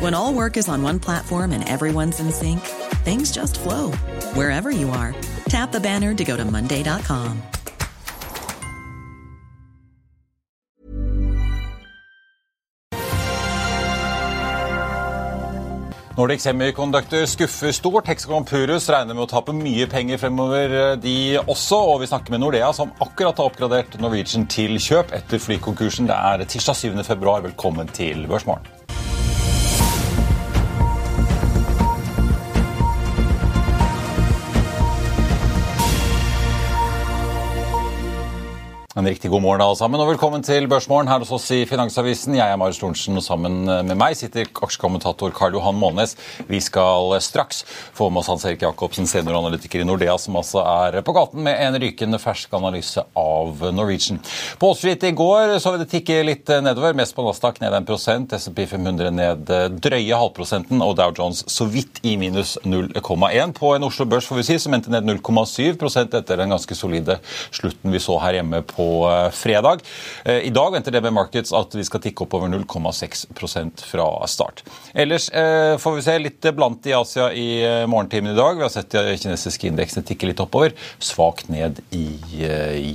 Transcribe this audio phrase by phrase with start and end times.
[0.00, 2.60] When all work is on one platform and everyone's in sync,
[3.04, 3.92] things just flow
[4.34, 5.14] wherever you are.
[5.48, 7.42] Tap the banner to go to Monday.com.
[16.16, 18.06] Nordic Semiconductor skuffer stort.
[18.06, 21.74] Hexagon Purus regner med å tape mye penger fremover, eh, de også.
[21.74, 26.06] Og vi snakker med Nordea, som akkurat har oppgradert Norwegian til kjøp etter flykonkursen.
[26.06, 27.02] Det er tirsdag 7.
[27.02, 27.42] februar.
[27.42, 28.83] Velkommen til Børsmorgen.
[38.94, 42.36] En riktig god morgen alle sammen, og velkommen til Børsmorgen her hos oss i Finansavisen.
[42.38, 46.12] Jeg er Marius Thorensen, og sammen med meg sitter aksjekommentator Karl Johan Månes.
[46.46, 51.00] Vi skal straks få med oss Hans Erik Jacobsen, senioranalytiker i Nordea, som altså er
[51.02, 54.20] på gaten med en rykende fersk analyse av Norwegian.
[54.62, 57.74] På Wall Street i går så vi det tikke litt nedover, mest på Nasdaq ned
[57.80, 59.52] 1% SMP 500 ned
[59.88, 64.38] drøye halvprosenten, og Dow Jones så vidt i minus 0,1 på en Oslo Børs, får
[64.44, 67.18] vi si, som endte ned 0,7% etter den ganske solide
[67.50, 69.80] slutten vi så her hjemme på på eh, fredag.
[70.24, 74.64] Eh, I dag venter DB Markets at vi skal tikke oppover 0,6% fra start.
[74.94, 77.48] Ellers eh, får vi se litt blant i Asia i
[77.90, 78.58] morgentimen i dag.
[78.58, 80.74] Vi har sett de kinesiske indeksene tikke litt oppover.
[81.02, 82.04] Svakt ned i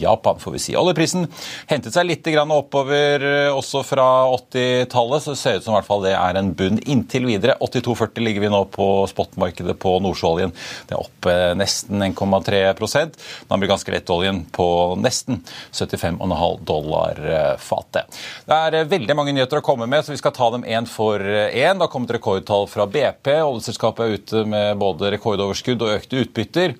[0.01, 0.75] Japan, får vi si.
[0.79, 1.27] Oljeprisen
[1.69, 3.23] hentet seg litt oppover
[3.55, 7.55] også fra 80-tallet, så det ser ut som det er en bunn inntil videre.
[7.63, 10.53] 82,40 ligger vi nå på spotmarkedet på nordsjøoljen.
[10.89, 14.69] Det er opp nesten 1,3% Den amerikanske lettoljen på
[15.01, 15.41] nesten
[15.79, 18.19] 75,5 dollar eh, fatet.
[18.45, 20.87] Det er eh, veldig mange nyheter å komme med, så vi skal ta dem én
[20.89, 21.49] for én.
[21.49, 23.31] Eh, det har kommet rekordtall fra BP.
[23.39, 26.77] Oljeselskapet er ute med både rekordoverskudd og økte utbytter.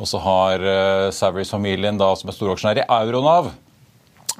[0.00, 0.62] Og så har
[1.12, 3.50] Savaries-familien, som er storaksjonær i Euronav,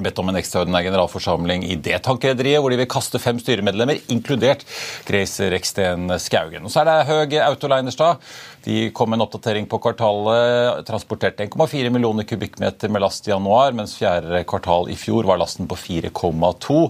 [0.04, 4.64] bedt om en ekstraordinær generalforsamling i det tankrederiet, hvor de vil kaste fem styremedlemmer, inkludert
[5.08, 6.66] Grace Reksten Skaugen.
[6.66, 8.20] Og så er det Høg Autoleinerstad.
[8.64, 10.84] De kom med en oppdatering på kvartalet.
[10.88, 15.70] Transporterte 1,4 millioner kubikkmeter med last i januar, mens fjerde kvartal i fjor var lasten
[15.70, 16.82] på 4,2.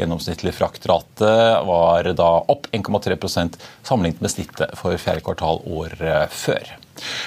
[0.00, 1.32] Gjennomsnittlig fraktrate
[1.68, 6.76] var da opp 1,3% sammenlignet med snittet for fjerde kvartal året før.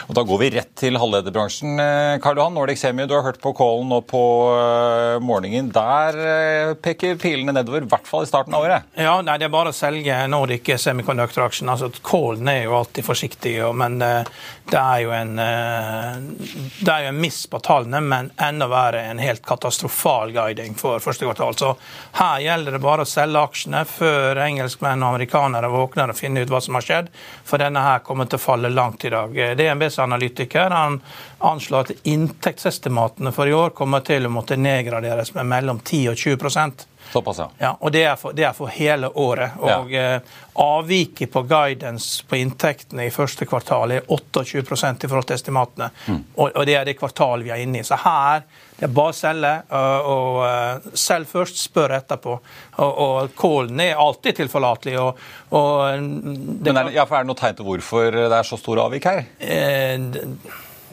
[0.08, 1.80] Og Da går vi rett til halvlederbransjen.
[1.80, 4.24] Eh, Karl Johan, Nordic Semi, du har hørt på Kålen nå på
[4.54, 5.72] eh, morgenen.
[5.74, 8.90] Der eh, peker pilene nedover, i hvert fall i starten av året?
[9.00, 11.72] Ja, nei, det er bare å selge Nordic Semiconductor-aksjen.
[11.74, 17.22] Altså, Kålen er jo alltid forsiktig, men det er jo en, det er jo en
[17.22, 21.58] miss på tallene, men enda verre en helt katastrofal guiding for første kvartal.
[21.60, 21.74] Så
[22.20, 26.54] her gjelder det bare å selge aksjene før engelskmenn og amerikanere våkner og finner ut
[26.54, 27.12] hva som har skjedd,
[27.48, 29.36] for denne her kommer til å falle langt i dag.
[29.58, 31.00] Det DNBs analytiker han
[31.40, 36.20] anslår at inntektsestimatene for i år kommer til å måtte nedgraderes med mellom 10 og
[36.20, 37.50] 20 Såpass, ja.
[37.60, 39.58] ja og det er, for, det er for hele året.
[39.62, 40.16] Og ja.
[40.16, 45.90] eh, Avviket på guidance på inntektene i første kvartal er 28% i forhold til estimatene.
[46.06, 46.20] Mm.
[46.36, 47.88] Og, og, det er det kvartalet vi er inne i.
[47.88, 48.46] Så her
[48.78, 49.54] det er bare å selge.
[49.80, 52.36] Og, og uh, selg først, spør etterpå.
[52.84, 54.98] Og, og kålen er alltid tilforlatelig.
[55.02, 55.24] Og,
[55.58, 58.86] og det, Men er, ja, er det noe tegn til hvorfor det er så store
[58.90, 59.26] avvik her?
[59.40, 59.98] Eh,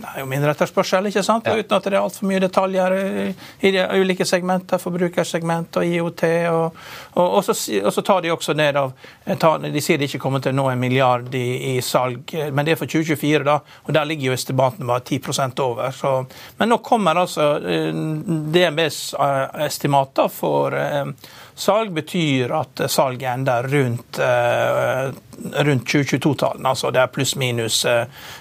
[0.00, 1.46] det er jo mindre etterspørsel, ikke sant?
[1.46, 1.56] Ja.
[1.58, 6.24] uten at det er altfor mye detaljer i de ulike segmenter, forbrukersegment og IOT.
[6.50, 6.78] Og,
[7.14, 8.94] og, og, så, og, så, tar de også ned av
[9.64, 12.74] De sier de ikke kommer til å nå en milliard i, i, salg, men det
[12.74, 13.58] er for 2024, da.
[13.86, 15.92] Og der ligger jo estimatene bare 10% over.
[15.94, 16.14] Så,
[16.58, 17.92] men nå kommer altså eh,
[18.54, 21.06] DNBs eh, estimater for eh,
[21.60, 24.18] salg betyr at salget ender rundt,
[25.54, 26.68] rundt 2022-tallene.
[26.68, 27.82] Altså det er pluss-minus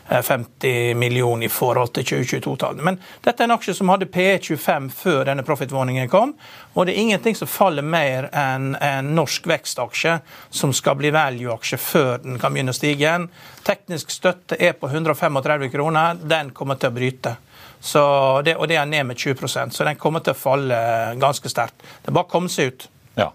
[0.08, 2.86] 50 millioner i forhold til 2022-tallene.
[2.88, 6.34] Men dette er en aksje som hadde PE25 før denne profitwarningen kom.
[6.74, 10.20] Og det er ingenting som faller mer enn en norsk vekstaksje
[10.50, 13.28] som skal bli value-aksje før den kan begynne å stige igjen.
[13.68, 16.20] Teknisk støtte er på 135 kroner.
[16.24, 17.36] Den kommer til å bryte.
[17.80, 20.80] Det, og det er ned med 20% så den kommer til å falle
[21.16, 21.80] ganske sterkt.
[22.04, 22.90] Det bare å komme seg ut.
[23.18, 23.32] Ja.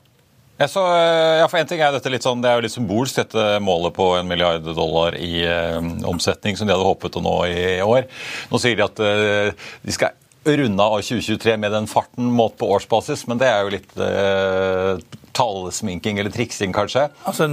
[0.71, 3.17] Så, eh, ja, for en ting er dette litt sånn, Det er jo litt symbolsk,
[3.17, 7.39] dette målet på en milliard dollar i eh, omsetning som de hadde håpet å nå
[7.51, 8.07] i år.
[8.53, 9.51] Nå sier de at eh,
[9.83, 13.75] de skal runde av 2023 med den farten målt på årsbasis, men det er jo
[13.75, 15.01] litt eh,
[15.35, 17.09] tallsminking eller triksing, kanskje?
[17.29, 17.49] Altså,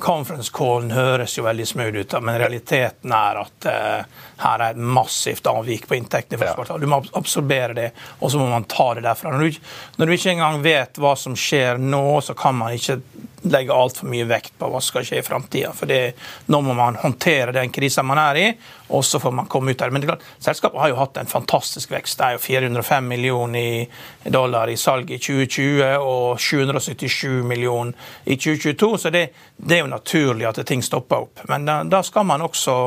[0.00, 4.80] Conference callen høres jo veldig smooth ut, men realiteten er at uh, her er et
[4.80, 6.38] massivt avvik på inntektene.
[6.38, 6.78] for ja.
[6.78, 7.90] Du må absorbere det,
[8.20, 9.34] og så må man ta det derfra.
[9.34, 9.60] Når du,
[9.96, 13.00] når du ikke engang vet hva som skjer nå, så kan man ikke
[13.44, 15.72] legge altfor mye vekt på hva som skal skje i framtida.
[15.76, 16.14] For det,
[16.48, 18.46] nå må man håndtere den krisa man er i,
[18.94, 19.94] og så får man komme ut av det.
[19.94, 22.18] Men det er klart, selskapet har jo hatt en fantastisk vekst.
[22.18, 28.36] Det er jo 405 millioner dollar i salg i 2020 og 777 7 millioner i
[28.36, 28.92] 2022.
[28.98, 29.24] Så det,
[29.56, 31.44] det, er jo naturlig at ting stopper opp.
[31.50, 32.78] Men da, da skal man også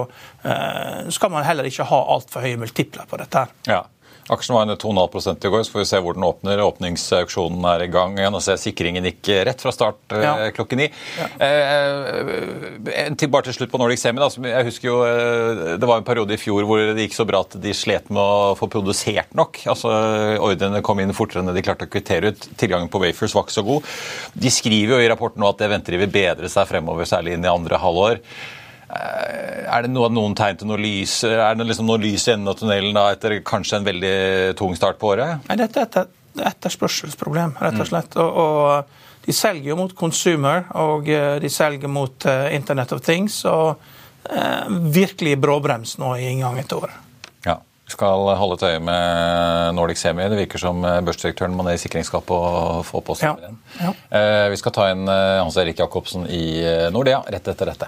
[0.46, 3.46] uh, skal man heller ikke ha altfor høye multipler på dette.
[3.46, 3.56] her.
[3.68, 3.84] Ja.
[4.28, 6.60] Aksjen var ned 2,5 i går, så får vi se hvor den åpner.
[6.66, 8.18] Åpningsauksjonen er i gang.
[8.34, 10.50] Nå ser Sikringen gikk rett fra start eh, ja.
[10.56, 10.88] klokken ni.
[11.16, 11.28] Ja.
[11.48, 14.20] Eh, til, bare til slutt på Nordic Semi.
[14.20, 17.28] Da, jeg husker jo, eh, Det var en periode i fjor hvor det gikk så
[17.30, 19.62] bra at de slet med å få produsert nok.
[19.72, 19.94] Altså,
[20.44, 22.50] Ordrene kom inn fortere enn de klarte å kvittere ut.
[22.60, 23.96] Tilgangen på wafers var ikke så god.
[24.36, 27.38] De skriver jo i rapporten nå at det venter de vil bedre seg fremover, særlig
[27.38, 28.20] inn i andre halvår.
[28.88, 32.32] Eh, er det noen, noen tegn til noe lys Er det liksom noe lys i
[32.38, 34.14] enden av tunnelen da, etter kanskje en veldig
[34.56, 35.44] tung start på året?
[35.50, 36.14] Nei, Dette er et
[36.54, 37.90] etterspørselsproblem, rett og mm.
[37.90, 38.16] slett.
[38.22, 43.02] Og, og de selger jo mot consumer, og eh, de selger mot uh, Internet of
[43.04, 43.42] Things.
[43.50, 43.74] Og
[44.30, 47.02] uh, virkelig bråbrems nå i inngangen til året.
[47.48, 47.58] Ja.
[47.88, 50.28] Vi skal holde et øye med Nordic Semi.
[50.30, 53.52] Det virker som børsdirektøren må ned i sikringsskapet og få på seg ja.
[53.80, 53.94] ja.
[54.52, 56.44] Vi skal ta inn Hans Erik Jacobsen i
[56.92, 57.88] Nordea rett etter dette.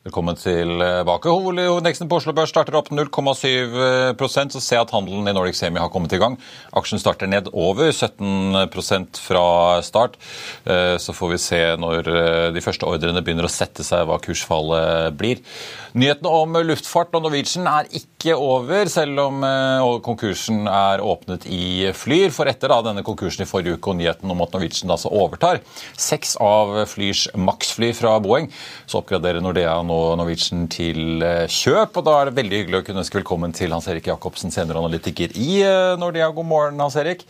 [0.00, 1.28] Velkommen tilbake.
[1.28, 4.16] Hovedindeksen på Oslo Børs starter opp 0,7
[4.48, 6.38] Så ser jeg at handelen i Nordic Semi har kommet i gang.
[6.72, 10.16] Aksjen starter ned over 17% fra start.
[10.64, 14.16] Eh, så får vi se når eh, de første ordrene begynner å sette seg, hva
[14.24, 15.44] kursfallet blir.
[15.92, 21.90] Nyhetene om luftfart og Norwegian er ikke over, selv om eh, konkursen er åpnet i
[21.92, 22.32] Flyr.
[22.32, 25.60] For etter da, denne konkursen i forrige uke og nyheten om at Norwegian altså overtar
[25.92, 28.48] seks av Flyrs maksfly fra Boeing,
[28.88, 31.98] så oppgraderer Nordea nå Norwegian til eh, kjøp.
[31.98, 35.34] og Da er det veldig hyggelig å kunne ønske velkommen til Hans Erik Jacobsen, senioranalytiker
[35.34, 36.30] i eh, Nordea.
[36.36, 37.24] God morgen, Hans Erik.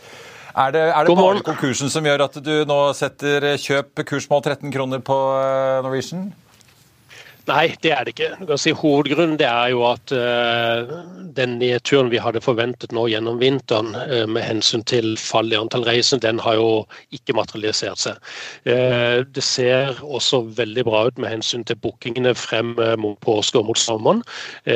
[0.51, 4.73] Er det, er det bare konkursen som gjør at du nå setter kjøp kursmål 13
[4.73, 6.31] kroner på eh, Norwegian?
[7.49, 8.55] Nei, det er det ikke.
[8.61, 10.91] Si Hovedgrunnen er jo at uh,
[11.33, 15.85] den nedturen vi hadde forventet nå gjennom vinteren uh, med hensyn til fall i antall
[15.87, 16.67] reisende, den har jo
[17.17, 18.21] ikke materialisert seg.
[18.69, 23.71] Uh, det ser også veldig bra ut med hensyn til bookingene frem mot påske og
[23.71, 24.21] mot sommeren.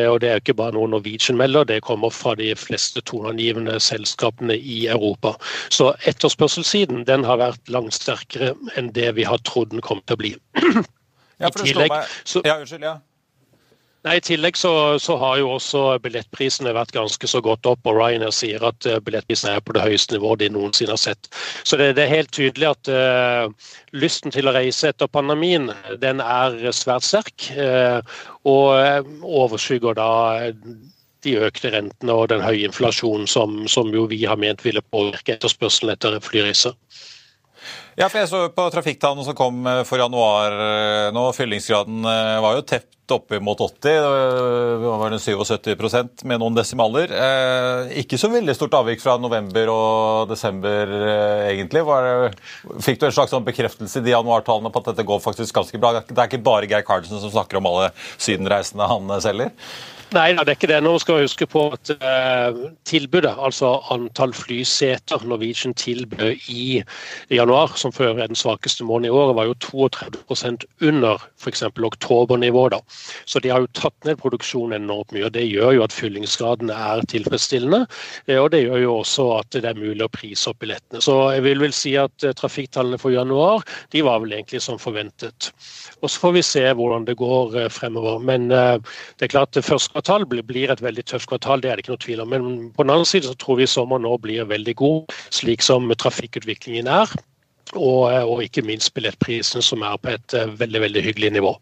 [0.10, 3.78] og Det er jo ikke bare noe Norwegian melder, det kommer fra de fleste toneangivende
[3.80, 5.36] selskapene i Europa.
[5.70, 10.18] Så etterspørselssiden den har vært langt sterkere enn det vi har trodd den kom til
[10.18, 10.36] å bli.
[11.42, 12.96] Ja, for I tillegg, så, ja, unnskyld, ja.
[14.06, 17.88] Nei, I tillegg så, så, har jo også billettprisene vært ganske så godt opp.
[17.90, 21.30] og Ryanair sier at uh, billettprisene er på det høyeste nivået de noensinne har sett.
[21.66, 25.72] Så det, det er helt tydelig at uh, lysten til å reise etter pandemien
[26.04, 27.50] den er svært sterk.
[27.58, 28.06] Uh,
[28.46, 30.12] og overskygger da
[31.26, 35.40] de økte rentene og den høye inflasjonen som, som jo vi har ment ville påvirke
[35.40, 36.78] etterspørselen etter flyreiser.
[37.96, 41.30] Ja, for jeg så på trafikktallene som kom eh, for januar eh, nå.
[41.36, 43.78] Fyllingsgraden eh, var jo tett oppe mot 80.
[43.86, 47.12] Det var det 77% med noen desimaler.
[48.02, 50.90] Ikke så veldig stort avvik fra november og desember,
[51.52, 51.84] egentlig.
[52.82, 55.78] Fikk du en slags sånn bekreftelse i de januartallene på at dette går faktisk ganske
[55.78, 56.00] bra?
[56.02, 59.54] Det er ikke bare Geir Carlsen som snakker om alle sydenreisene han selger?
[60.14, 60.78] Nei, det er ikke det.
[60.86, 66.84] Nå skal vi huske på at uh, tilbudet, altså antall flyseter Norwegian tilbød i
[67.34, 71.64] januar, som før er den svakeste måneden i året, var jo 32% under f.eks.
[71.90, 72.78] oktobernivået.
[73.26, 75.26] Så de har jo tatt ned produksjonen enormt mye.
[75.26, 77.88] og Det gjør jo at fyllingsgraden er tilfredsstillende.
[78.28, 81.02] Eh, og det gjør jo også at det er mulig å prise opp billettene.
[81.02, 84.78] Så jeg vil vel si at uh, trafikktallene for januar de var vel egentlig som
[84.80, 85.50] forventet.
[86.02, 88.20] Og så får vi se hvordan det går fremover.
[88.22, 91.86] Men det er klart det første kvartal blir et veldig tøft kvartal, det er det
[91.86, 92.34] ikke noe tvil om.
[92.34, 95.88] Men på den andre side så tror vi sommeren nå blir veldig god, slik som
[95.88, 97.12] trafikkutviklingen er.
[97.74, 101.56] Og, eh, og, ikke minst billettprisen, som er på et uh, veldig veldig hyggelig nivå.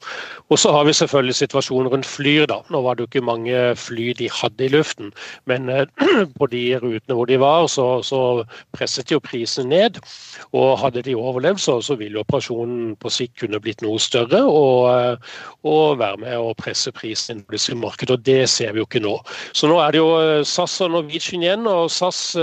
[0.51, 2.45] Og Så har vi selvfølgelig situasjonen rundt flyr.
[2.45, 2.59] da.
[2.69, 5.13] Nå var det jo ikke mange fly de hadde i luften,
[5.45, 5.85] men uh,
[6.39, 8.43] på de rutene hvor de var, så, så
[8.75, 10.01] presset jo prisen ned.
[10.51, 15.23] Og Hadde de overlevd, så, så ville operasjonen på sikt kunne blitt noe større og,
[15.63, 18.17] og være med å presse prisen på disse markedet.
[18.17, 19.15] og Det ser vi jo ikke nå.
[19.55, 21.67] Så nå er det jo SAS og Norwegian igjen.
[21.67, 22.35] og SAS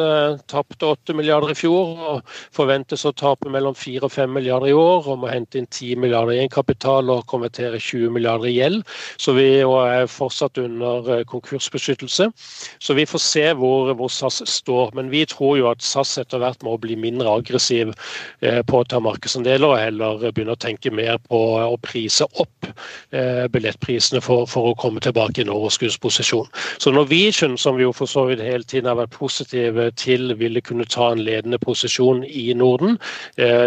[0.49, 4.76] tapte 8 milliarder i fjor og forventes å tape mellom 4 og 5 milliarder i
[4.76, 8.83] år, og må hente inn 10 milliarder i egenkapital og konvertere 20 milliarder i gjeld.
[9.21, 12.30] Så vi er fortsatt under eh, konkursbeskyttelse.
[12.78, 14.95] Så vi får se hvor, hvor, SAS står.
[14.99, 17.92] Men vi tror jo at SAS etter hvert må bli mindre aggressiv
[18.40, 22.69] eh, på å ta markedsandeler, og heller begynne å tenke mer på å prise opp
[23.12, 26.49] eh, billettprisene for, for, å komme tilbake i en overskuddsposisjon.
[26.83, 30.62] Så Norwegian, som vi jo for så vidt hele tiden har vært positive til ville
[30.64, 32.99] kunne ta en ledende posisjon i Norden,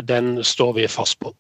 [0.03, 1.33] den står vi fast på.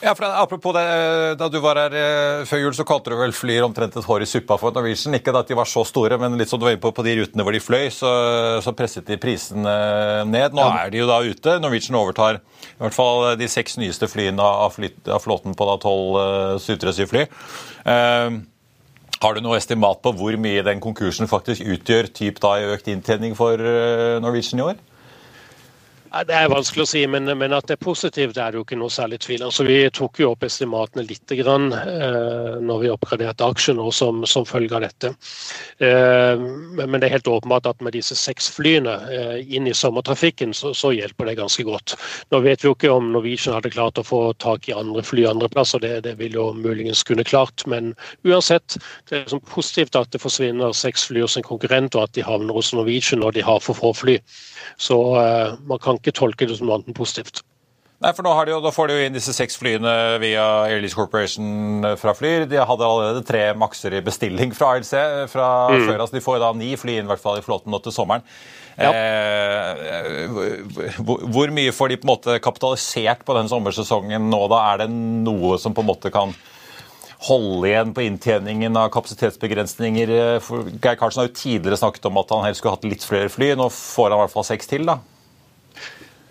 [0.00, 3.16] Ja, for Apropos det, eh, da du var her eh, før jul, så kalte du
[3.18, 5.16] vel flyer omtrent et hår i suppa for Norwegian.
[5.16, 7.16] Ikke at de var så store, men litt som du var inne på, på de
[7.20, 8.10] rutene hvor de fløy, så,
[8.64, 10.56] så presset de prisen ned.
[10.56, 10.82] Nå ja.
[10.84, 11.56] er de jo da ute.
[11.62, 16.18] Norwegian overtar i hvert fall de seks nyeste flyene av, av flåten på da tolv
[16.20, 17.24] uh, 737-fly.
[17.88, 18.42] Uh,
[19.22, 22.90] har du noe estimat på hvor mye den konkursen faktisk utgjør typ da i økt
[22.92, 23.56] inntjening for
[24.20, 24.82] Norwegian i år?
[26.24, 28.78] Det er vanskelig å si, men, men, at det er positivt, er det jo ikke
[28.78, 29.52] noe særlig tvil om.
[29.66, 34.78] Vi tok jo opp estimatene litt grann, eh, når vi oppgraderte aksjen som, som, følge
[34.78, 35.10] av dette.
[35.82, 36.44] Eh,
[36.78, 40.72] men det er helt åpenbart at med disse seks flyene eh, inn i sommertrafikken, så,
[40.78, 41.96] så, hjelper det ganske godt.
[42.32, 45.26] Nå vet vi jo ikke om Norwegian hadde klart å få tak i andre fly
[45.28, 47.66] andre plasser, det, det vil jo muligens kunne klart.
[47.68, 47.92] Men
[48.24, 48.78] uansett,
[49.10, 52.24] det er liksom positivt at det forsvinner seks fly hos en konkurrent, og at de
[52.24, 54.20] havner hos Norwegian når de har for få fly.
[54.80, 57.42] Så eh, man kan ikke tolke det som noe annet positivt.
[57.96, 61.86] Nei, for nå de jo, får de jo inn disse seks flyene via Airlease Corporation
[61.88, 62.44] eh, fra Flyr.
[62.50, 64.92] De hadde allerede tre makser i bestilling fra ALC
[65.32, 65.86] fra mm.
[65.86, 66.02] før.
[66.02, 68.26] altså De får da ni fly inn i hvert fall i flåten nå til sommeren.
[68.76, 68.90] Ja.
[68.92, 70.28] Eh,
[71.00, 74.44] hvor, hvor, mye får de på en måte kapitalisert på den sommersesongen nå?
[74.52, 74.60] da?
[74.74, 76.36] Er det noe som på en måte kan
[77.30, 80.12] holde igjen på inntjeningen av kapasitetsbegrensninger?
[80.44, 83.32] For Geir Karlsen har jo tidligere snakket om at han helst skulle hatt litt flere
[83.32, 83.54] fly.
[83.56, 85.00] Nå får han i hvert fall seks til, da?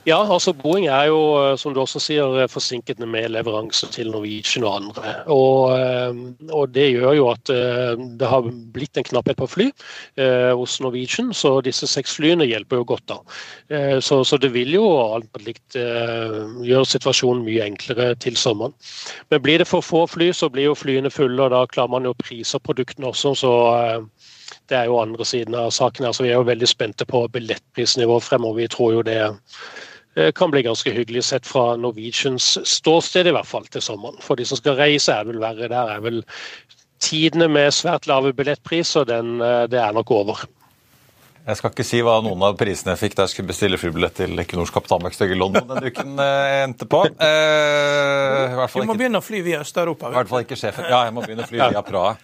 [0.06, 4.12] Ja, altså Boeing er jo, eh, som du også sier, eh, forsinket med leveranse til
[4.14, 5.14] Norwegian og andre.
[5.34, 6.14] Og, eh,
[6.52, 7.46] og, Det gjør jo at
[8.20, 8.42] det har
[8.74, 9.72] blitt en knapphet på fly
[10.18, 13.18] eh, hos Norwegian, så disse seks flyene hjelper jo godt da.
[13.70, 14.86] Eh, så, så, det vil jo
[15.16, 18.74] alt likt eh, gjøre situasjonen mye enklere til sommeren.
[19.32, 22.06] Men blir det for få fly, så blir jo flyene fulle, og da klarer man
[22.06, 23.34] jo å prise produktene også.
[23.42, 23.54] så
[24.70, 26.06] det er jo andre siden av saken.
[26.06, 28.62] Altså, vi er jo veldig spente på billettprisnivået fremover.
[28.62, 29.20] Vi tror jo det
[30.36, 34.16] kan bli ganske hyggelig sett fra Norwegians ståsted, i hvert fall til sommeren.
[34.24, 35.68] For de som skal reise, er vel verre.
[35.72, 36.22] Der er vel
[37.04, 40.46] tidene med svært lave billettpriser, den, eh, det er nok over.
[41.46, 44.16] Jeg skal ikke si hva noen av prisene jeg fikk da jeg skulle bestille flybillett
[44.18, 47.04] til Equinors kapitalmarked i London den uken eh, endte på.
[47.06, 50.10] Eh, du må ikke, begynne å fly via Øst-Europa.
[50.10, 50.88] I hvert fall ikke sjefen.
[50.90, 52.16] Ja, jeg må begynne å fly via Praha.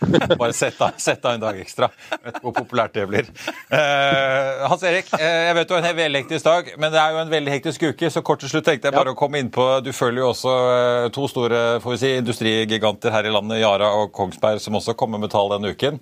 [0.41, 1.91] Bare sett av, sett av en dag ekstra.
[2.23, 3.29] Vet hvor populært det blir.
[3.69, 7.13] Eh, Hans Erik, eh, jeg vet du har en veldig hektisk dag, men det er
[7.13, 9.17] jo en veldig hektisk uke, så kort til slutt tenkte jeg bare ja.
[9.17, 13.13] å komme inn på Du følger jo også eh, to store får vi si, industrigiganter
[13.13, 16.01] her i landet, Yara og Kongsberg, som også kommer med tall denne uken.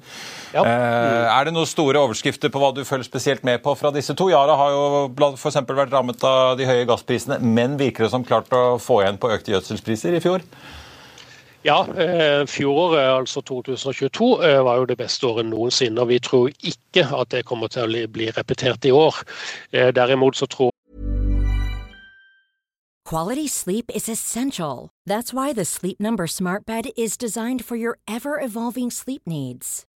[0.56, 0.64] Ja.
[0.64, 4.14] Eh, er det noen store overskrifter på hva du følger spesielt med på fra disse
[4.18, 4.30] to?
[4.32, 5.58] Yara har jo f.eks.
[5.68, 9.34] vært rammet av de høye gassprisene, men virker det som klart å få igjen på
[9.34, 10.46] økte gjødselspriser i fjor?
[11.68, 16.02] Ja, eh, fjoråret, altså 2022, eh, var jo det beste året noensinne.
[16.02, 19.16] og Vi tror ikke at det kommer til å bli repetert i år.
[19.74, 20.72] Eh, derimot så tror
[23.10, 24.92] Quality sleep is essential.
[25.08, 29.84] That's why the Sleep Number smart bed is designed for your ever-evolving sleep needs.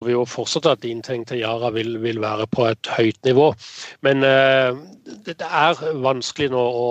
[0.00, 3.50] Vi jo fortsatt at inntjening til Yara vil, vil, være på et høyt nivå.
[4.00, 4.72] Men uh,
[5.26, 6.86] det, det, er vanskelig nå å,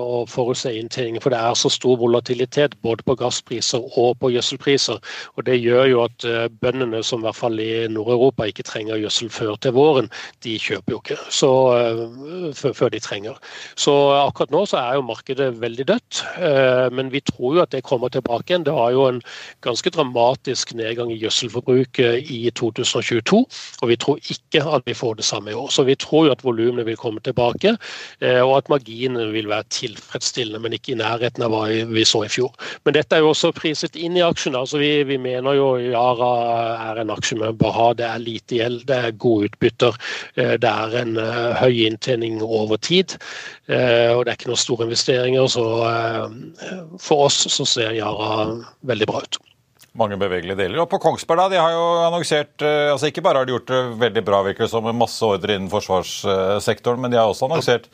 [0.00, 4.96] å forutse inntjeningen, for det er så stor volatilitet både på gasspriser og på gjødselpriser.
[5.36, 9.02] Og Det gjør jo at uh, bøndene, som i hvert fall i Nord-Europa ikke trenger
[9.02, 10.08] gjødsel før til våren,
[10.40, 11.52] de kjøper jo ikke så,
[12.00, 13.36] uh, før, de trenger.
[13.76, 16.24] Så akkurat nå så er jo markedet veldig dødt.
[16.96, 18.64] men vi tror jo at det kommer tilbake igjen.
[18.64, 19.20] Det har jo en
[19.60, 23.40] ganske dramatisk nedgang i gjødselforbruket i 2022,
[23.82, 25.68] og vi tror ikke at vi får det samme i år.
[25.74, 27.76] Så vi tror jo at volumene vil komme tilbake,
[28.20, 32.24] eh, og at marginene vil være tilfredsstillende, men ikke i nærheten av hva vi så
[32.26, 32.52] i fjor.
[32.84, 34.58] Men dette er jo også priset inn i aksjene.
[34.58, 36.32] altså Vi, vi mener jo Yara
[36.90, 37.88] er en aksje med ha.
[37.98, 39.98] det er lite gjeld, det er gode utbytter,
[40.36, 43.18] eh, det er en eh, høy inntjening over tid.
[43.68, 45.64] Og det er ikke noen store investeringer, så
[47.04, 48.46] for oss så ser Yara
[48.88, 49.40] veldig bra ut
[49.98, 50.80] mange bevegelige deler.
[50.82, 53.70] Og på Kongsberg da, de har jo annonsert eh, altså Ikke bare har de gjort
[53.70, 57.48] det veldig bra, virker det som, med masse ordre innen forsvarssektoren, men de har også
[57.48, 57.88] annonsert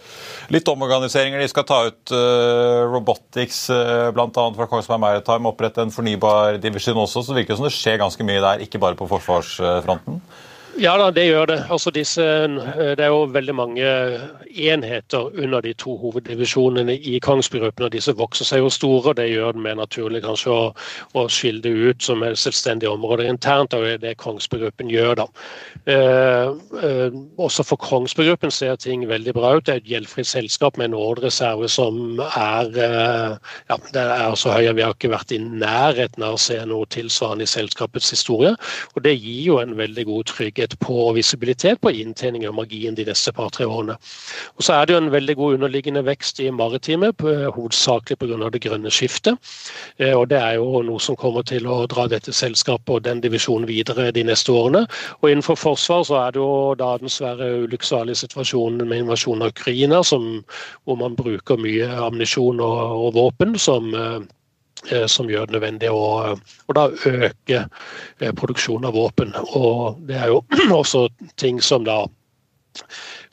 [0.54, 1.40] litt omorganiseringer.
[1.40, 4.28] De skal ta ut uh, robotics, uh, bl.a.
[4.30, 7.24] fra Kongsberg Maritime, opprette en fornybar divisjon også.
[7.24, 10.20] Så det virker som det skjer ganske mye der, ikke bare på forsvarsfronten.
[10.74, 11.56] Ja da, det gjør det.
[11.70, 12.22] Altså disse,
[12.98, 13.90] det er jo veldig mange
[14.50, 19.12] enheter under de to hoveddivisjonene i Kongsberg og disse vokser seg jo store.
[19.12, 20.64] og Det gjør det mer naturlig kanskje å,
[21.14, 23.70] å skille det ut som et selvstendig område internt.
[23.70, 25.14] Det er det Kongsberg gjør.
[25.22, 25.26] da.
[25.86, 26.50] Eh,
[26.82, 29.66] eh, også for Kongsberg ser ting veldig bra ut.
[29.66, 33.36] Det er et gjeldfritt selskap med en ordrereserve som er, eh,
[33.70, 36.86] ja, det er så høy vi har ikke vært i nærheten av å se noe
[36.90, 38.56] tilsvarende i selskapets historie.
[38.96, 42.94] og Det gir jo en veldig god trygghet trygghet på visibilitet på inntjening og margin
[42.94, 43.96] de neste par-tre årene.
[44.56, 48.50] Og Så er det jo en veldig god underliggende vekst i maritime, hovedsakelig pga.
[48.50, 49.36] det grønne skiftet.
[49.98, 53.20] Eh, og Det er jo noe som kommer til å dra dette selskapet og den
[53.20, 54.86] divisjonen videre de neste årene.
[55.22, 59.48] Og Innenfor forsvar så er det jo da den svære ulykksalige situasjonen med invasjonen av
[59.48, 60.44] Ukraina, som,
[60.84, 64.43] hvor man bruker mye ammunisjon og, og våpen som eh, Eh,
[65.08, 69.34] som gjør det nødvendig å, å da øke eh, produksjonen av våpen.
[69.56, 70.44] Og det er jo
[70.82, 71.08] også
[71.40, 72.04] ting som da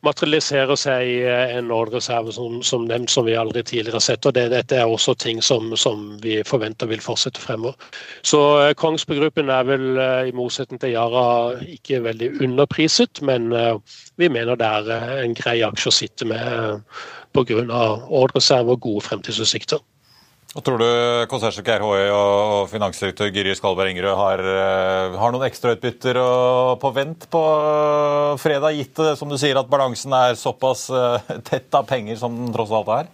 [0.06, 4.26] materialiserer seg i eh, en ordreserve som, som, nevnt, som vi aldri tidligere har sett.
[4.26, 7.76] og det, Dette er også ting som, som, vi forventer vil fortsette fremover.
[8.24, 8.42] Så
[8.80, 9.88] Kongsberg Gruppen er vel,
[10.30, 11.26] i motsetning til Yara,
[11.68, 13.52] ikke veldig underpriset, men
[14.18, 16.86] vi mener det er en grei aksje å sitte med
[17.36, 17.82] pga.
[18.10, 19.82] ordreserve og gode fremtidsutsikter.
[20.52, 20.88] Og Tror du
[21.32, 26.20] konsernsjef Geir Håøy og finansdirektør Gyri Skalberg Ingerød har, eh, har noen ekstrautbytter
[26.82, 31.32] på vent på eh, fredag, gitt det som du sier at balansen er såpass eh,
[31.48, 33.08] tett av penger som den tross alt er?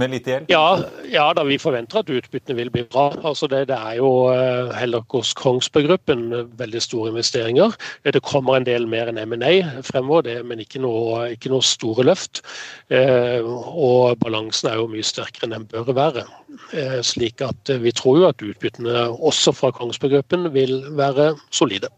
[0.00, 0.48] Med litt hjelp?
[0.52, 0.80] Ja,
[1.10, 3.10] ja da, vi forventer at utbyttene vil bli bra.
[3.22, 7.74] Altså det, det er jo heller heller hos Kongsberg Gruppen veldig store investeringer.
[8.04, 12.04] Det kommer en del mer enn M&A fremover, det, men ikke noe, ikke noe, store
[12.04, 12.42] løft.
[12.90, 16.26] Eh, og balansen er jo mye sterkere enn den bør være.
[16.72, 21.90] Eh, slik at vi tror jo at utbyttene også fra Kongsberg Gruppen vil være solide.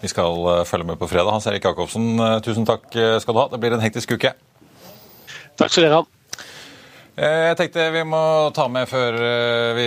[0.00, 1.32] Vi skal følge med på fredag.
[1.32, 3.48] Hans Erik Jacobsen, tusen takk skal du ha.
[3.52, 4.34] Det blir en hektisk uke.
[5.56, 6.15] Takk skal dere ha.
[7.16, 8.18] Eh, jeg tenkte vi må
[8.52, 9.84] ta med før eh, vi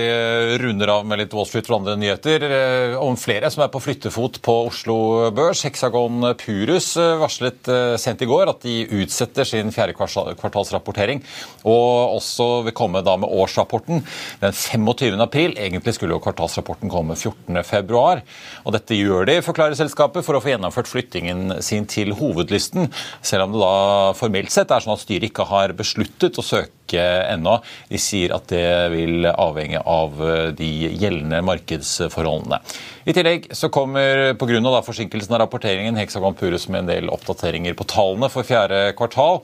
[0.64, 3.82] runder av med litt Wall Street og andre nyheter, eh, om flere som er på
[3.86, 4.96] flyttefot på Oslo
[5.38, 5.62] Børs.
[5.68, 7.70] Hexagon Purus varslet
[8.02, 11.22] sent i går at de utsetter sin fjerde kvartalsrapportering.
[11.70, 14.02] Og også vil komme da med årsrapporten
[14.42, 15.22] den 25.
[15.22, 15.54] april.
[15.54, 17.62] Egentlig skulle jo kvartalsrapporten komme 14.
[17.68, 18.24] februar.
[18.66, 22.90] Og dette gjør de, forklarer selskapet, for å få gjennomført flyttingen sin til hovedlysten.
[23.22, 26.79] Selv om det da formelt sett er sånn at styret ikke har besluttet å søke
[26.90, 27.60] ikke ennå.
[27.90, 32.62] De sier at det vil avhenge av eh, de gjeldende markedsforholdene.
[33.10, 34.82] I tillegg så kommer pga.
[34.86, 39.40] forsinkelsen av rapporteringen Hexagon Purus med en del oppdateringer på tallene for fjerde kvartal.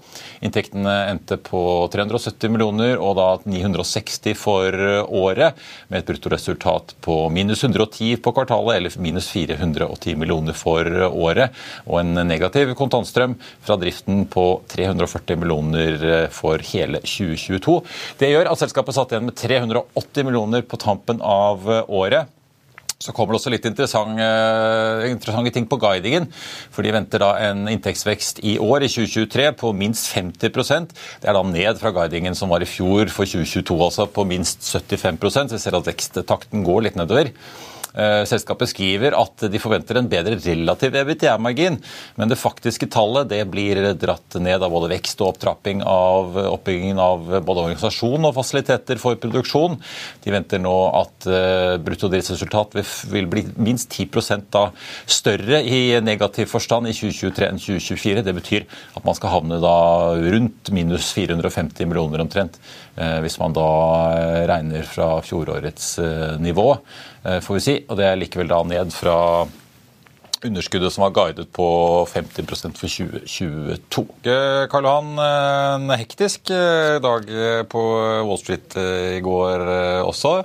[0.45, 4.77] Inntektene endte på 370 millioner og da 960 for
[5.09, 5.57] året,
[5.89, 11.57] med et bruttoresultat på minus 110 på kvartalet, eller minus 410 millioner for året,
[11.89, 13.33] og en negativ kontantstrøm
[13.65, 14.45] fra driften på
[14.77, 17.81] 340 millioner for hele 2022.
[18.21, 22.34] Det gjør at selskapet satt igjen med 380 millioner på tampen av året.
[22.95, 24.25] Så kommer det også litt interessante,
[25.09, 26.29] interessante ting på guidingen.
[26.71, 31.35] For de venter da en inntektsvekst i år, i 2023, på minst 50% Det er
[31.35, 35.57] da ned fra guidingen som var i fjor for 2022, altså på minst 75 Så
[35.57, 37.33] Vi ser at veksttakten går litt nedover.
[37.95, 41.77] Eh, selskapet skriver at de forventer en bedre relativ EBITDA-margin,
[42.19, 46.99] men det faktiske tallet det blir dratt ned av både vekst og opptrapping av oppbyggingen
[46.99, 49.79] av både organisasjon og fasiliteter for produksjon.
[50.25, 52.75] De venter nå at eh, bruttodriftsresultat
[53.13, 54.67] vil bli minst 10 da
[55.07, 58.25] større i negativ forstand i 2023 enn 2024.
[58.25, 59.77] Det betyr at man skal havne da
[60.19, 62.59] rundt minus 450 millioner omtrent,
[62.95, 63.67] hvis man da
[64.47, 65.97] regner fra fjorårets
[66.39, 66.69] nivå.
[67.25, 67.77] Eh, får vi si.
[67.89, 69.17] Og det er likevel da ned fra
[70.45, 71.67] underskuddet som var guidet på
[72.11, 74.05] 50% for 2022.
[74.69, 77.25] Karl Johan, en hektisk eh, dag
[77.71, 77.83] på
[78.27, 79.65] Wall Street eh, i går
[80.05, 80.37] også.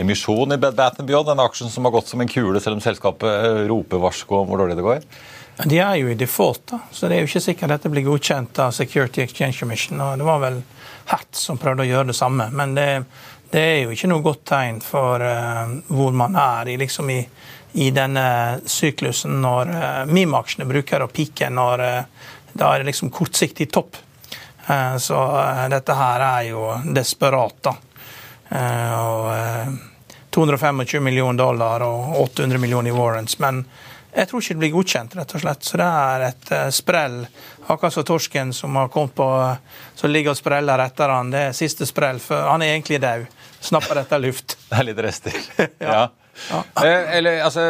[0.00, 2.84] Emisjon i Bed Bath Beyond, en aksjen som har gått som en kule selv om
[2.84, 5.04] selskapet roper varsko om hvor dårlig det går.
[5.64, 8.58] De er jo i default, da, så det er jo ikke sikkert dette blir godkjent
[8.60, 10.02] av Security Exchange Commission.
[10.04, 10.58] og Det var vel
[11.06, 12.50] Hatt som prøvde å gjøre det samme.
[12.52, 12.90] men det
[13.50, 17.20] det er jo ikke noe godt tegn for uh, hvor man er i, liksom i,
[17.78, 18.26] i denne
[18.66, 24.00] syklusen når uh, Mim-aksjene bruker å pike når uh, da er det liksom kortsiktig topp.
[24.66, 25.20] Uh, så
[25.70, 27.74] dette her er jo desperat, da.
[28.96, 29.76] og
[30.34, 33.38] 225 millioner dollar og 800 millioner i warrants.
[33.38, 33.62] Men
[34.16, 35.68] jeg tror ikke det blir godkjent, rett og slett.
[35.68, 37.20] Så det er et sprell.
[37.66, 39.26] Akkurat som torsken som har kommet på,
[39.98, 41.32] som ligger og spreller etter han.
[41.34, 43.26] Det er siste sprell, for han er egentlig død
[43.66, 44.56] snapper dette luft.
[44.70, 45.36] Det er litt rester.
[45.82, 46.06] ja.
[46.50, 46.60] ja.
[46.82, 47.64] Eh, eller, altså,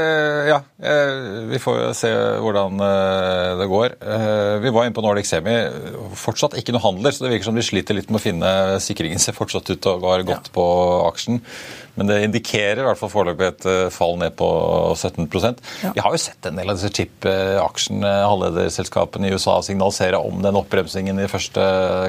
[0.48, 0.58] ja.
[0.82, 2.10] Eh, vi får se
[2.42, 3.96] hvordan eh, det går.
[4.00, 5.56] Eh, vi var inne på Nordic Semi.
[6.18, 9.22] Fortsatt ikke noe handler, så det virker som de sliter litt med å finne Sikringen
[9.22, 10.54] ser fortsatt ut til å gå godt ja.
[10.56, 10.68] på
[11.06, 11.42] aksjen.
[11.96, 14.48] Men det indikerer i hvert fall foreløpig et eh, fall ned på
[14.96, 15.92] 17 ja.
[15.94, 20.58] Vi har jo sett en del av disse chip-aksjene, halvlederselskapene i USA, signalisere om den
[20.60, 21.64] oppbremsingen i første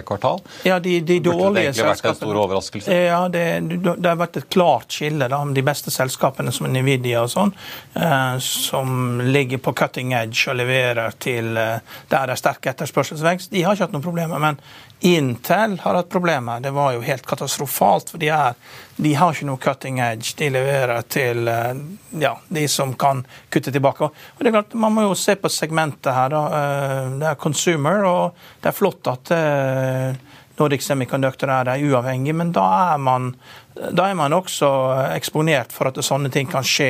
[0.07, 0.41] kvartal.
[0.67, 1.93] Ja, de, de dårlige selskapene.
[1.93, 2.97] vært en stor overraskelse?
[3.07, 3.45] Ja, det,
[3.87, 5.29] det, har vært et klart skille.
[5.31, 7.55] da, De beste selskapene som Nvidia og sånn,
[7.95, 11.79] eh, som ligger på cutting edge og leverer til eh,
[12.11, 14.43] der det er sterk etterspørselsvekst, de har ikke hatt noen problemer.
[14.43, 14.59] men
[14.99, 16.59] Intel har hatt problemer.
[16.59, 18.09] Det var jo helt katastrofalt.
[18.09, 18.53] for de, er,
[18.95, 20.33] de har ikke noe cutting edge.
[20.39, 21.81] De leverer til eh,
[22.17, 23.21] ja, de som kan
[23.53, 24.09] kutte tilbake.
[24.09, 26.33] Og det er klart, Man må jo se på segmentet her.
[26.33, 26.43] Da.
[26.61, 30.17] Eh, det er consumer, og det er flott at eh,
[30.57, 33.35] Nordic Semiconductor er der uavhengig, men da er, man,
[33.77, 34.71] da er man også
[35.13, 36.89] eksponert for at sånne ting kan skje.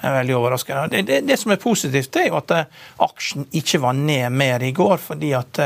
[0.00, 0.88] er veldig overraskende.
[0.88, 2.56] Det, det, det, som er positivt, er jo at
[3.04, 4.96] aksjen ikke var ned mer i går.
[4.96, 5.60] fordi at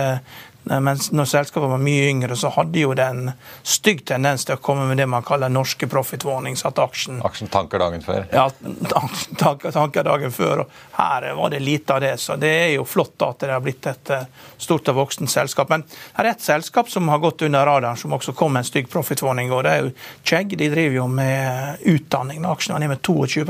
[0.67, 3.29] mens når selskapet var mye yngre, så hadde jo det en
[3.63, 6.65] stygg tendens til å komme med det man kaller norske profit warnings.
[6.67, 8.27] At aksjen Aksjen tanker dagen før?
[8.35, 8.49] Ja,
[8.91, 10.65] tanker, tanker dagen før.
[10.65, 12.17] og Her var det lite av det.
[12.23, 14.27] Så det er jo flott at det har blitt et eh,
[14.59, 15.71] stort og voksent selskap.
[15.71, 15.87] Men
[16.19, 18.91] her er et selskap som har gått under radaren, som også kom med en stygg
[18.91, 19.55] profit warning.
[19.55, 19.95] og Det er jo
[20.27, 20.59] Chegg.
[20.59, 22.47] De driver jo med utdanning.
[22.47, 23.47] Aksjen er ned med 22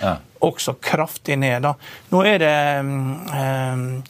[0.00, 0.16] ja.
[0.40, 1.62] Også kraftig ned.
[1.66, 1.74] da.
[2.14, 4.02] Nå er det um,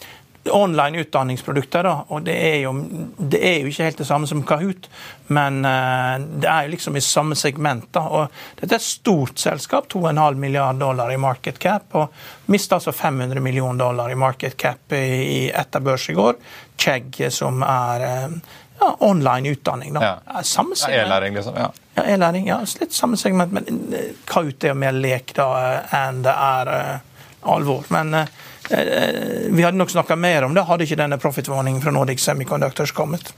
[0.49, 1.83] online utdanningsprodukter.
[1.83, 2.73] Da, og det er, jo,
[3.19, 4.89] det er, jo, ikke helt det samme som Kahoot,
[5.37, 7.91] men uh, det er jo liksom i samme segment.
[7.95, 12.79] Da, og dette er et stort selskap, 2,5 milliard dollar i market cap, og mista
[12.79, 16.41] altså 500 millioner dollar i market cap i, etter børs i går.
[16.81, 18.41] Chegg, som er uh,
[18.81, 19.95] ja, online utdanning.
[19.99, 20.17] da.
[20.25, 20.43] Ja.
[20.43, 21.07] Samme segment.
[21.07, 21.57] E-læring, liksom.
[21.61, 21.71] ja.
[21.95, 25.51] Ja, e-læring, ja, Litt samme segment, men eh, Kahoot er jo mer lek da
[25.99, 27.85] enn det er uh, alvor.
[27.93, 31.93] Men uh, Eh, vi hadde nok snakka mer om det hadde ikke denne profit-warningen fra
[31.95, 33.33] Nordic Semiconductors kommet.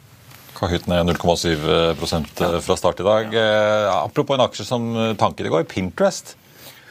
[0.59, 3.35] Kahoot ned 0,7% fra start i dag.
[3.97, 6.37] Apropos en aksje som tanket i går, Pinterest.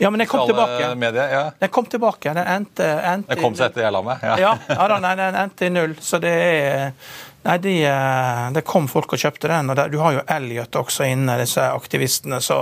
[0.01, 0.95] Ja, men den kom tilbake.
[0.95, 1.51] Medier, ja.
[1.59, 2.33] Den kom tilbake.
[2.33, 4.23] Den endte, endte Den kom seg etter jeg la meg?
[4.25, 5.93] Ja, ja, ja nei, den endte i null.
[6.01, 6.95] Så det er
[7.41, 9.71] Nei, de, kom folk og kjøpte den.
[9.73, 12.37] og Du har jo Elliot også inne, disse aktivistene.
[12.41, 12.57] Så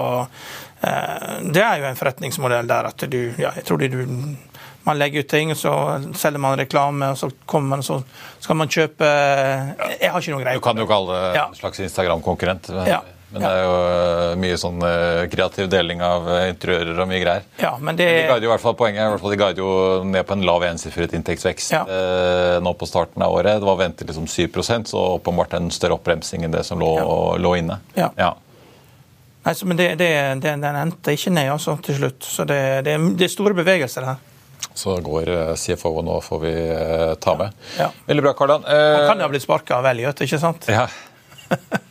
[0.79, 4.03] det er jo en forretningsmodell der at du Ja, jeg tror de du
[4.83, 5.73] man legger ut ting, så
[6.17, 8.01] selger man reklame, og så kommer man, så
[8.39, 10.59] skal man kjøpe Jeg har ikke noe greie på det.
[10.59, 12.71] Du kan jo kalle det en slags Instagram-konkurrent.
[12.87, 13.01] Ja.
[13.29, 17.19] Men det er jo eh, mye sånn eh, kreativ deling av eh, interiører og mye
[17.21, 17.45] greier.
[17.61, 18.07] Ja, men det...
[18.09, 19.73] men de guider jo i hvert fall poenget, i hvert fall de guider jo
[20.09, 21.83] ned på en lav ensifret inntektsvekst ja.
[22.63, 23.61] nå på starten av året.
[23.61, 24.49] Det var ventet liksom 7
[24.89, 27.19] så åpenbart en større oppbremsing enn det som lå, ja.
[27.37, 27.77] lå inne.
[27.93, 28.09] Ja.
[28.17, 28.33] ja.
[29.45, 30.09] Nei, men det, det,
[30.41, 32.25] det, Den endte ikke ned altså, til slutt.
[32.25, 34.25] Så det, det, er store bevegelser her.
[34.79, 36.53] Så går CFO, og nå får vi
[37.19, 37.57] ta med.
[37.79, 37.89] Ja.
[38.07, 38.63] Veldig bra, Karlan.
[38.63, 40.69] Han kan jo ha blitt sparka av Elliot, ikke sant?
[40.71, 40.87] Ja.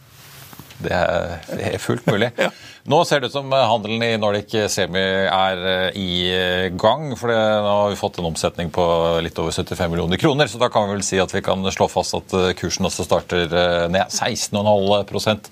[0.78, 2.30] Det er fullt mulig.
[2.38, 2.52] ja.
[2.88, 7.10] Nå ser det ut som handelen i Nordic Semi er eh, i eh, gang.
[7.20, 8.84] for Nå har vi fått en omsetning på
[9.20, 10.48] litt over 75 millioner kroner.
[10.48, 13.04] Så da kan vi vel si at vi kan slå fast at eh, kursen også
[13.04, 13.44] starter
[13.92, 15.50] ned 16,5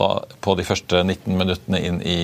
[0.00, 0.08] da,
[0.40, 2.16] på de første 19 minuttene inn i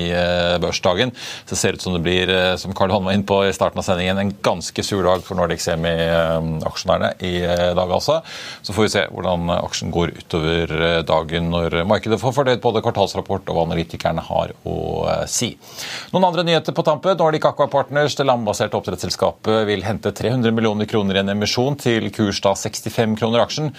[0.62, 1.12] børsdagen.
[1.45, 3.83] Så det ser ut som det blir, som Karl Holm var inn på i starten
[3.83, 7.35] av sendingen, en ganske sur dag for Nordic Semi-aksjonærene i
[7.77, 8.23] dag, altså.
[8.64, 13.53] Så får vi se hvordan aksjen går utover dagen når markedet får fordelt både kvartalsrapport
[13.53, 15.53] og hva analytikerne har har å eh, si.
[16.15, 17.17] Noen andre nyheter på tampen.
[17.17, 22.11] Nordic Aqua Partners, det landbaserte oppdrettsselskapet, vil hente 300 millioner kroner i en emisjon til
[22.15, 23.73] kurs da 65 kroner aksjen.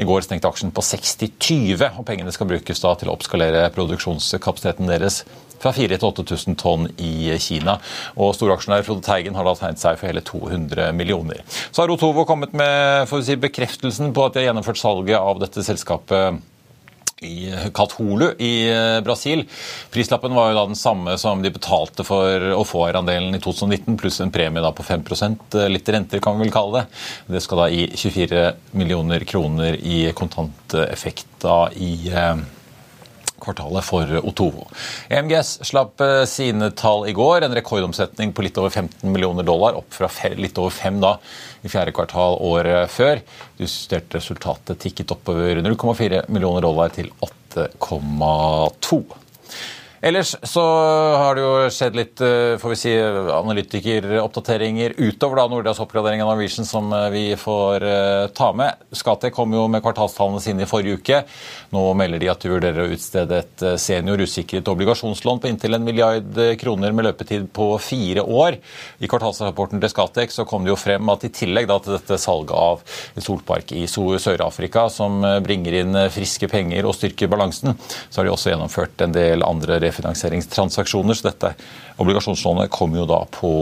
[0.00, 4.90] I går stengte aksjen på 60,20, og pengene skal brukes da til å oppskalere produksjonskapasiteten
[4.90, 5.22] deres
[5.60, 7.76] fra 4000 til 8000 tonn i Kina.
[8.16, 11.42] Og Storaksjonær Frode Teigen har da tegnet seg for hele 200 millioner.
[11.68, 15.64] Så har Otovo kommet med si, bekreftelsen på at de har gjennomført salget av dette
[15.66, 16.40] selskapet
[17.20, 19.44] i Katolu i eh, Brasil.
[19.90, 23.98] Prislappen var jo da den samme som de betalte for å få eierandelen i 2019,
[24.00, 27.02] pluss en premie da på 5 eh, Litt renter, kan vi vel kalle det.
[27.36, 28.46] Det skal da gi 24
[28.80, 32.40] millioner kroner i kontanteffekt da i eh,
[33.40, 34.66] kvartalet for Otovo.
[35.12, 37.46] EMGS slapp sine tall i går.
[37.46, 41.14] En rekordomsetning på litt over 15 millioner dollar, opp fra litt over 5 da
[41.62, 43.20] i fjerde kvartal året før.
[43.56, 49.02] Det justerte resultatet tikket oppover 0,4 millioner dollar til 8,2.
[50.02, 50.62] Ellers så
[51.20, 56.30] har det jo skjedd litt eh, får vi si, analytikeroppdateringer utover da Nordias oppgradering av
[56.30, 58.80] Norwegian som eh, vi får uh, ta med.
[58.96, 61.18] Skatek kom jo med kvartalstallene sine i forrige uke.
[61.76, 65.84] Nå melder de at de vurderer å utstede et senior usikret obligasjonslån på inntil en
[65.84, 68.56] milliard kroner med løpetid på fire år.
[69.04, 72.18] I kvartalsrapporten til Skatek så kom det jo frem at i tillegg da, til dette
[72.20, 72.80] salget av
[73.20, 77.76] solpark i Sør-Afrika, som bringer inn friske penger og styrker balansen,
[78.08, 81.18] så har de også gjennomført en del andre refinansieringstransaksjoner.
[81.18, 81.52] Så dette
[82.00, 83.52] obligasjonslånet kommer jo da på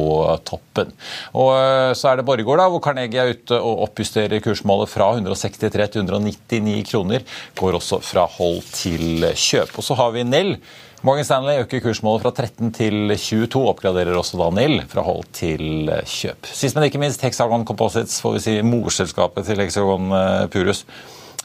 [0.49, 0.95] toppen.
[1.35, 5.95] Og eh, Så er det Borregaard, hvor Carnegie er ute og oppjusterer kursmålet fra 163
[5.95, 7.25] til 199 kroner.
[7.59, 9.75] Går også fra hold til kjøp.
[9.79, 10.59] Og så har vi Nell.
[11.07, 15.87] Morgan Stanley øker kursmålet fra 13 til 22, oppgraderer også da Nell fra hold til
[15.87, 16.49] kjøp.
[16.51, 20.83] Sist, men ikke minst Hexagon Composites, får vi si morselskapet til Hexagon eh, Purus.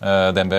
[0.03, 0.55] Eh, DNB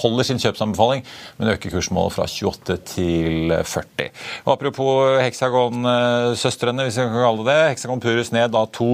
[0.00, 1.02] holder sin kjøpsanbefaling,
[1.38, 4.10] men øker kursmålet fra 28 til 40.
[4.44, 7.60] Og apropos Hexagon-søstrene, eh, hvis vi kan kalle det det.
[7.74, 8.90] Hexagon Purus ned da 2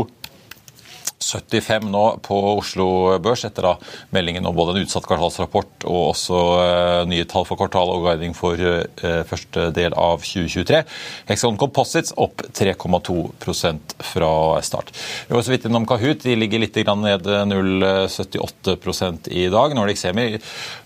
[1.41, 2.89] 1,75 nå på Oslo
[3.23, 3.75] Børs, etter da
[4.15, 6.41] meldingen om både en utsatt kvartalsrapport og også
[7.11, 8.61] nye tall for kvartal og guiding for
[9.29, 10.83] første del av 2023.
[11.31, 13.17] Hexagon Composites opp 3,2
[14.13, 14.33] fra
[14.65, 14.93] start.
[15.29, 16.23] Vi var så vidt innom Kahoot.
[16.25, 19.75] De ligger litt ned 0,78 i dag.
[19.77, 20.27] Nordic Semi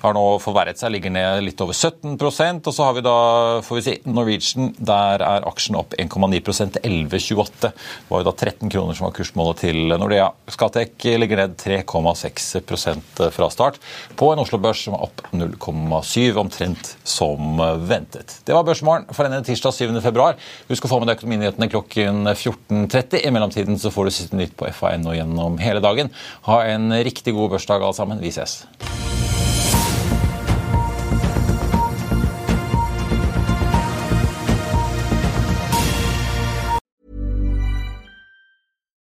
[0.03, 3.19] har nå forverret seg, ligger ned litt over 17 Og så har vi da,
[3.67, 4.75] får vi si, Norwegian.
[4.79, 7.71] Der er aksjen opp 1,9 til 11,28.
[7.71, 11.57] Det var jo da 13 kroner som var kursmålet til Nordea ja, Skatek ligger ned
[11.59, 13.81] 3,6% fra start
[14.16, 18.38] på en Oslo-børs som er opp 0,7, omtrent som ventet.
[18.46, 20.01] Det var Børsmorgen for denne tirsdag 7.
[20.05, 20.38] februar.
[20.70, 23.25] Husk å få med deg økonominyhetene klokken 14.30.
[23.27, 26.14] I mellomtiden så får du siste nytt på FA1 og gjennom hele dagen.
[26.51, 28.22] Ha en riktig god børsdag alle sammen.
[28.22, 28.61] Vi ses.